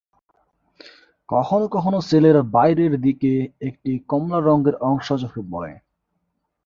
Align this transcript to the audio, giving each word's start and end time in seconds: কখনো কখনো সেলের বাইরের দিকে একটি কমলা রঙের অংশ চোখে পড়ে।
কখনো 1.29 1.65
কখনো 1.67 1.97
সেলের 2.01 2.37
বাইরের 2.53 2.93
দিকে 3.01 3.31
একটি 3.61 3.91
কমলা 4.09 4.39
রঙের 4.39 4.75
অংশ 4.89 5.07
চোখে 5.21 5.41
পড়ে। 5.51 5.73